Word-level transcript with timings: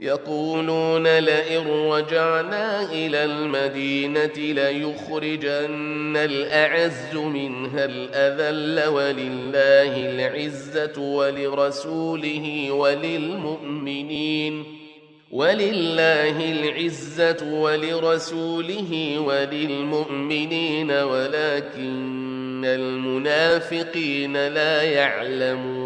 يقولون 0.00 1.18
لئن 1.18 1.66
رجعنا 1.68 2.92
إلى 2.92 3.24
المدينة 3.24 4.36
ليخرجن 4.36 6.16
الأعز 6.16 7.14
منها 7.14 7.84
الأذل 7.84 8.88
ولله 8.88 9.96
العزة 9.96 11.00
ولرسوله 11.00 12.70
وللمؤمنين 12.70 14.64
ولله 15.30 16.52
العزة 16.52 17.52
ولرسوله 17.52 19.18
وللمؤمنين 19.18 20.90
ولكن 20.90 22.64
المنافقين 22.64 24.48
لا 24.48 24.82
يعلمون 24.82 25.85